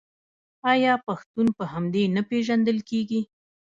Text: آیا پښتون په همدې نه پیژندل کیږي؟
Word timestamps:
آیا 0.71 0.93
پښتون 1.07 1.47
په 1.57 1.63
همدې 1.73 2.03
نه 2.15 2.21
پیژندل 2.29 2.77
کیږي؟ 2.89 3.21